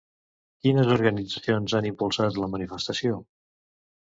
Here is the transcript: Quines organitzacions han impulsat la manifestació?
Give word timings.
Quines 0.63 0.89
organitzacions 0.95 1.75
han 1.81 1.89
impulsat 1.91 2.41
la 2.45 2.51
manifestació? 2.55 3.21